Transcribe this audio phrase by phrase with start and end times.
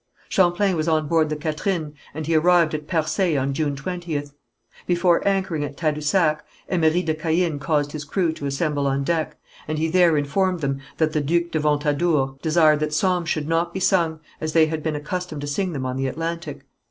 [0.29, 4.31] Champlain was on board the Catherine, and he arrived at Percé on June 20th.
[4.87, 9.37] Before anchoring at Tadousac, Emery de Caën caused his crew to assemble on deck,
[9.67, 13.75] and he there informed them that the Duc de Ventadour desired that psalms should not
[13.75, 16.63] be sung, as they had been accustomed to sing them on the Atlantic.